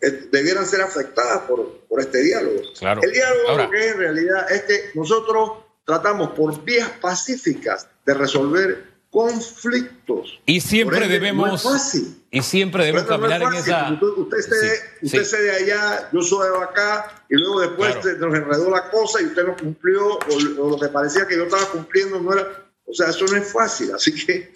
eh, 0.00 0.28
debieran 0.30 0.66
ser 0.66 0.82
afectadas 0.82 1.42
por, 1.42 1.80
por 1.88 2.00
este 2.00 2.22
diálogo. 2.22 2.60
Claro. 2.78 3.00
El 3.02 3.12
diálogo 3.12 3.56
lo 3.56 3.70
que 3.70 3.78
es 3.78 3.92
en 3.92 3.98
realidad 3.98 4.52
es 4.52 4.62
que 4.62 4.90
nosotros 4.94 5.64
tratamos 5.84 6.30
por 6.30 6.62
vías 6.64 6.90
pacíficas 7.00 7.88
de 8.04 8.14
resolver 8.14 8.96
conflictos. 9.10 10.40
Y 10.44 10.60
siempre 10.60 11.08
debemos. 11.08 11.64
Y 12.30 12.42
siempre 12.42 12.84
debemos 12.84 13.08
caminar 13.08 13.42
en 13.42 13.54
esa. 13.54 13.92
Usted, 13.92 14.38
usted, 15.00 15.24
se 15.24 15.42
de 15.42 15.50
allá, 15.52 16.10
yo 16.12 16.20
soy 16.20 16.50
de 16.50 16.64
acá, 16.64 17.24
y 17.30 17.36
luego 17.36 17.60
después 17.60 17.96
nos 18.18 18.34
enredó 18.34 18.68
la 18.68 18.90
cosa 18.90 19.22
y 19.22 19.26
usted 19.26 19.46
no 19.46 19.56
cumplió, 19.56 20.18
o, 20.18 20.68
lo 20.70 20.78
que 20.78 20.88
parecía 20.88 21.26
que 21.26 21.36
yo 21.36 21.44
estaba 21.44 21.64
cumpliendo 21.66 22.20
no 22.20 22.32
era. 22.34 22.65
O 22.86 22.94
sea, 22.94 23.08
eso 23.08 23.24
no 23.26 23.36
es 23.36 23.52
fácil, 23.52 23.92
así 23.94 24.14
que. 24.14 24.54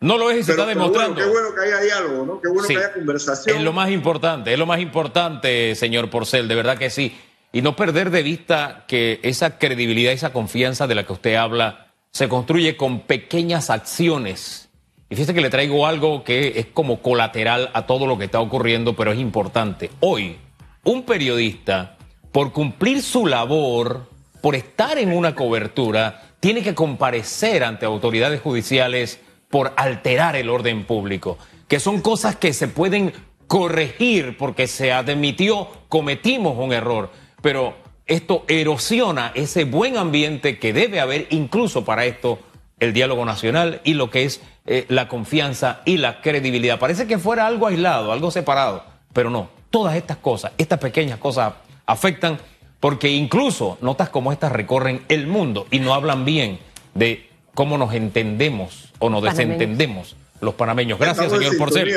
No 0.00 0.18
lo 0.18 0.30
es 0.30 0.40
y 0.40 0.42
se 0.42 0.52
está 0.52 0.66
demostrando. 0.66 1.20
qué 1.20 1.26
bueno 1.26 1.54
que 1.54 1.60
haya 1.60 1.80
diálogo, 1.80 2.26
¿no? 2.26 2.40
Qué 2.40 2.48
bueno 2.48 2.66
que 2.66 2.76
haya 2.76 2.92
conversación. 2.92 3.56
Es 3.56 3.62
lo 3.62 3.72
más 3.72 3.90
importante, 3.90 4.52
es 4.52 4.58
lo 4.58 4.66
más 4.66 4.80
importante, 4.80 5.74
señor 5.76 6.10
Porcel, 6.10 6.48
de 6.48 6.54
verdad 6.56 6.76
que 6.76 6.90
sí. 6.90 7.16
Y 7.52 7.62
no 7.62 7.76
perder 7.76 8.10
de 8.10 8.22
vista 8.22 8.84
que 8.88 9.20
esa 9.22 9.58
credibilidad, 9.58 10.12
esa 10.12 10.32
confianza 10.32 10.86
de 10.86 10.94
la 10.94 11.04
que 11.04 11.12
usted 11.12 11.34
habla, 11.36 11.92
se 12.10 12.28
construye 12.28 12.76
con 12.76 13.00
pequeñas 13.00 13.70
acciones. 13.70 14.70
Y 15.08 15.14
fíjese 15.14 15.34
que 15.34 15.42
le 15.42 15.50
traigo 15.50 15.86
algo 15.86 16.24
que 16.24 16.58
es 16.58 16.66
como 16.66 17.02
colateral 17.02 17.70
a 17.74 17.86
todo 17.86 18.06
lo 18.06 18.18
que 18.18 18.24
está 18.24 18.40
ocurriendo, 18.40 18.96
pero 18.96 19.12
es 19.12 19.18
importante. 19.18 19.90
Hoy, 20.00 20.38
un 20.84 21.04
periodista, 21.04 21.98
por 22.32 22.52
cumplir 22.52 23.02
su 23.02 23.26
labor, 23.26 24.08
por 24.40 24.54
estar 24.54 24.98
en 24.98 25.14
una 25.14 25.34
cobertura, 25.34 26.21
tiene 26.42 26.64
que 26.64 26.74
comparecer 26.74 27.62
ante 27.62 27.86
autoridades 27.86 28.40
judiciales 28.40 29.20
por 29.48 29.72
alterar 29.76 30.34
el 30.34 30.50
orden 30.50 30.84
público, 30.86 31.38
que 31.68 31.78
son 31.78 32.00
cosas 32.00 32.34
que 32.34 32.52
se 32.52 32.66
pueden 32.66 33.12
corregir 33.46 34.36
porque 34.36 34.66
se 34.66 34.92
admitió, 34.92 35.68
cometimos 35.88 36.58
un 36.58 36.72
error, 36.72 37.12
pero 37.42 37.76
esto 38.06 38.44
erosiona 38.48 39.30
ese 39.36 39.62
buen 39.62 39.96
ambiente 39.96 40.58
que 40.58 40.72
debe 40.72 40.98
haber 40.98 41.28
incluso 41.30 41.84
para 41.84 42.06
esto 42.06 42.40
el 42.80 42.92
diálogo 42.92 43.24
nacional 43.24 43.80
y 43.84 43.94
lo 43.94 44.10
que 44.10 44.24
es 44.24 44.40
eh, 44.66 44.84
la 44.88 45.06
confianza 45.06 45.82
y 45.84 45.98
la 45.98 46.20
credibilidad. 46.22 46.80
Parece 46.80 47.06
que 47.06 47.20
fuera 47.20 47.46
algo 47.46 47.68
aislado, 47.68 48.10
algo 48.10 48.32
separado, 48.32 48.84
pero 49.12 49.30
no. 49.30 49.48
Todas 49.70 49.94
estas 49.94 50.16
cosas, 50.16 50.50
estas 50.58 50.80
pequeñas 50.80 51.20
cosas 51.20 51.52
afectan 51.86 52.40
porque 52.82 53.10
incluso 53.10 53.78
notas 53.80 54.08
como 54.08 54.32
estas 54.32 54.50
recorren 54.50 55.04
el 55.08 55.28
mundo 55.28 55.68
y 55.70 55.78
no 55.78 55.94
hablan 55.94 56.24
bien 56.24 56.58
de 56.94 57.30
cómo 57.54 57.78
nos 57.78 57.94
entendemos 57.94 58.92
o 58.98 59.08
nos 59.08 59.22
desentendemos 59.22 60.16
los 60.40 60.54
panameños. 60.54 60.98
Gracias, 60.98 61.30
señor 61.30 61.56
Porcel. 61.56 61.96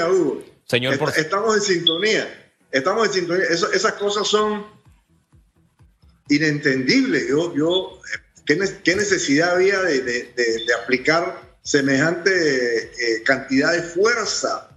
Señor 0.68 1.00
Porcel. 1.00 1.24
Estamos 1.24 1.56
en 1.56 1.62
sintonía. 1.64 2.52
Estamos 2.72 3.08
en 3.08 3.14
sintonía. 3.14 3.46
esas 3.50 3.94
cosas 3.94 4.28
son 4.28 4.64
inentendible. 6.30 7.30
Yo, 7.30 7.56
yo, 7.56 8.00
¿qué, 8.46 8.96
necesidad 8.96 9.56
había 9.56 9.82
de, 9.82 10.36
aplicar 10.84 11.58
semejante 11.64 12.30
eh, 12.30 13.24
cantidad 13.26 13.72
de 13.72 13.82
fuerza? 13.82 14.70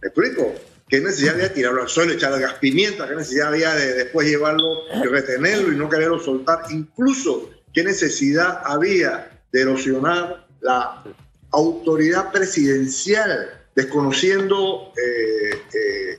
¿Me 0.00 0.08
explico? 0.08 0.56
¿Qué 0.92 1.00
necesidad 1.00 1.36
había 1.36 1.48
de 1.48 1.54
tirarlo 1.54 1.80
al 1.80 1.88
suelo, 1.88 2.12
echarle 2.12 2.38
gas 2.38 2.52
pimienta? 2.60 3.08
¿Qué 3.08 3.14
necesidad 3.14 3.48
había 3.48 3.74
de 3.74 3.94
después 3.94 4.28
llevarlo 4.28 4.68
y 5.02 5.06
retenerlo 5.06 5.72
y 5.72 5.76
no 5.76 5.88
quererlo 5.88 6.20
soltar? 6.20 6.64
Incluso, 6.68 7.48
¿qué 7.72 7.82
necesidad 7.82 8.60
había 8.62 9.40
de 9.52 9.62
erosionar 9.62 10.46
la 10.60 11.02
autoridad 11.50 12.30
presidencial, 12.30 13.64
desconociendo 13.74 14.92
eh, 15.02 15.62
eh, 15.72 16.18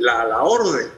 la, 0.00 0.26
la, 0.26 0.42
orden? 0.42 0.88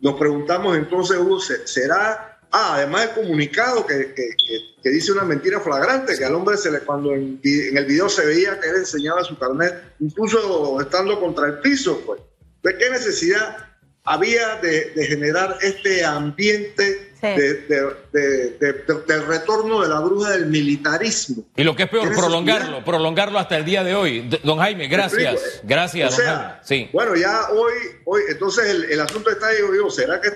Nos 0.00 0.16
preguntamos 0.16 0.76
entonces, 0.76 1.18
¿será 1.64 2.38
Ah, 2.52 2.76
además 2.76 3.08
el 3.08 3.22
comunicado 3.22 3.84
que, 3.84 4.14
que, 4.14 4.88
dice 4.88 5.10
una 5.12 5.24
mentira 5.24 5.58
flagrante, 5.60 6.16
que 6.16 6.24
al 6.24 6.34
hombre 6.34 6.56
se 6.56 6.70
le, 6.70 6.78
cuando 6.78 7.12
en, 7.12 7.40
el 7.42 7.84
video 7.84 8.08
se 8.08 8.24
veía 8.24 8.58
que 8.60 8.70
él 8.70 8.76
enseñaba 8.76 9.22
su 9.24 9.36
carnet, 9.36 9.74
incluso 9.98 10.80
estando 10.80 11.18
contra 11.18 11.48
el 11.48 11.58
piso, 11.58 12.00
pues. 12.06 12.20
¿De 12.62 12.76
qué 12.76 12.90
necesidad 12.90 13.68
había 14.08 14.56
de, 14.56 14.92
generar 15.06 15.58
este 15.60 16.04
ambiente 16.04 17.12
del 17.20 17.96
retorno 19.26 19.82
de 19.82 19.88
la 19.88 20.00
bruja 20.00 20.30
del 20.30 20.46
militarismo. 20.46 21.44
Y 21.56 21.64
lo 21.64 21.76
que 21.76 21.82
es 21.84 21.90
peor, 21.90 22.14
prolongarlo, 22.14 22.84
prolongarlo 22.84 23.38
hasta 23.38 23.56
el 23.58 23.64
día 23.64 23.84
de 23.84 23.94
hoy. 23.94 24.28
Don 24.44 24.58
Jaime, 24.58 24.88
gracias. 24.88 25.60
Gracias, 25.62 26.16
don 26.16 26.26
Jaime. 26.26 26.52
Sí. 26.62 26.90
Bueno, 26.92 27.14
ya 27.16 27.50
hoy, 27.50 27.72
hoy 28.06 28.22
entonces 28.30 28.86
el, 28.88 29.00
asunto 29.00 29.30
está, 29.30 29.50
digo, 29.50 29.72
digo 29.72 29.90
¿será 29.90 30.20
que, 30.20 30.30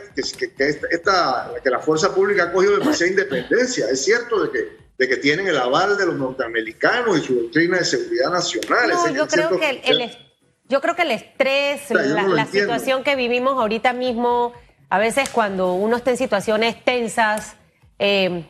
que, 0.56 0.80
esta, 0.90 1.52
que 1.62 1.70
la 1.70 1.78
fuerza 1.78 2.12
pública 2.14 2.44
ha 2.44 2.52
cogido 2.52 2.78
demasiada 2.78 3.10
independencia? 3.10 3.86
Es 3.90 4.04
cierto 4.04 4.44
de 4.44 4.50
que, 4.50 4.76
de 4.98 5.08
que 5.08 5.16
tienen 5.16 5.46
el 5.46 5.56
aval 5.56 5.96
de 5.96 6.04
los 6.06 6.16
norteamericanos 6.16 7.18
y 7.18 7.22
su 7.22 7.42
doctrina 7.42 7.78
de 7.78 7.86
seguridad 7.86 8.30
nacional. 8.30 8.90
No, 8.90 9.14
yo 9.14 9.26
creo 9.28 9.58
que 9.58 9.80
el, 9.84 10.10
yo 10.72 10.80
creo 10.80 10.96
que 10.96 11.02
el 11.02 11.10
estrés, 11.10 11.90
la, 11.90 12.46
situación 12.46 13.04
que 13.04 13.14
vivimos 13.14 13.58
ahorita 13.58 13.92
mismo, 13.92 14.54
a 14.88 14.98
veces 14.98 15.28
cuando 15.28 15.74
uno 15.74 15.98
está 15.98 16.12
en 16.12 16.16
situaciones 16.16 16.82
tensas, 16.82 17.56
eh, 17.98 18.46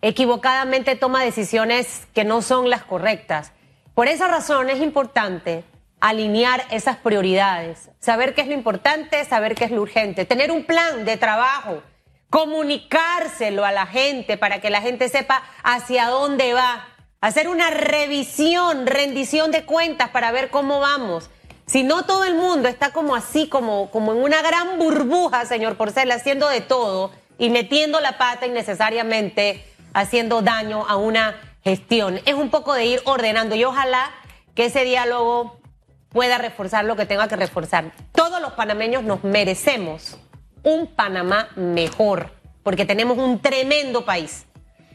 equivocadamente 0.00 0.96
toma 0.96 1.22
decisiones 1.22 2.08
que 2.14 2.24
no 2.24 2.40
son 2.40 2.70
las 2.70 2.82
correctas. 2.82 3.52
Por 3.92 4.08
esa 4.08 4.26
razón 4.26 4.70
es 4.70 4.80
importante 4.80 5.62
alinear 6.00 6.64
esas 6.70 6.96
prioridades, 6.96 7.90
saber 7.98 8.34
qué 8.34 8.40
es 8.40 8.46
lo 8.46 8.54
importante, 8.54 9.22
saber 9.26 9.54
qué 9.54 9.66
es 9.66 9.70
lo 9.70 9.82
urgente, 9.82 10.24
tener 10.24 10.50
un 10.50 10.64
plan 10.64 11.04
de 11.04 11.18
trabajo, 11.18 11.82
comunicárselo 12.30 13.66
a 13.66 13.72
la 13.72 13.84
gente 13.84 14.38
para 14.38 14.62
que 14.62 14.70
la 14.70 14.80
gente 14.80 15.10
sepa 15.10 15.42
hacia 15.62 16.06
dónde 16.06 16.54
va, 16.54 16.88
hacer 17.20 17.48
una 17.48 17.68
revisión, 17.68 18.86
rendición 18.86 19.50
de 19.50 19.66
cuentas 19.66 20.08
para 20.08 20.32
ver 20.32 20.48
cómo 20.48 20.80
vamos 20.80 21.28
si 21.70 21.84
no 21.84 22.04
todo 22.04 22.24
el 22.24 22.34
mundo 22.34 22.68
está 22.68 22.90
como 22.90 23.14
así, 23.14 23.48
como, 23.48 23.92
como 23.92 24.10
en 24.10 24.18
una 24.18 24.42
gran 24.42 24.76
burbuja, 24.76 25.46
señor 25.46 25.76
Porcel, 25.76 26.10
haciendo 26.10 26.48
de 26.48 26.62
todo 26.62 27.12
y 27.38 27.48
metiendo 27.48 28.00
la 28.00 28.18
pata 28.18 28.44
innecesariamente, 28.44 29.64
haciendo 29.94 30.42
daño 30.42 30.84
a 30.88 30.96
una 30.96 31.36
gestión. 31.62 32.20
Es 32.26 32.34
un 32.34 32.50
poco 32.50 32.74
de 32.74 32.86
ir 32.86 33.02
ordenando 33.04 33.54
y 33.54 33.62
ojalá 33.62 34.10
que 34.56 34.64
ese 34.64 34.82
diálogo 34.82 35.60
pueda 36.08 36.38
reforzar 36.38 36.84
lo 36.86 36.96
que 36.96 37.06
tenga 37.06 37.28
que 37.28 37.36
reforzar. 37.36 37.92
Todos 38.10 38.42
los 38.42 38.54
panameños 38.54 39.04
nos 39.04 39.22
merecemos 39.22 40.18
un 40.64 40.88
Panamá 40.88 41.50
mejor, 41.54 42.32
porque 42.64 42.84
tenemos 42.84 43.16
un 43.16 43.38
tremendo 43.38 44.04
país. 44.04 44.44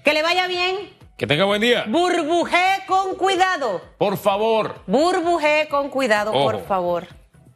Que 0.04 0.14
le 0.14 0.24
vaya 0.24 0.46
bien 0.48 0.76
que 1.18 1.28
tenga 1.28 1.46
buen 1.46 1.62
día. 1.62 1.86
Burbujé 1.88 2.84
con 2.88 3.16
cuidado. 3.16 3.82
Por 3.98 4.18
favor. 4.18 4.76
Burbujé 4.88 5.68
con 5.70 5.90
cuidado, 5.90 6.32
por 6.32 6.66
favor. 6.66 7.08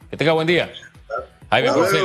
Que 0.09 0.17
tenga 0.17 0.33
buen 0.33 0.47
día. 0.47 0.71
Jaime 1.49 1.69
José. 1.69 1.99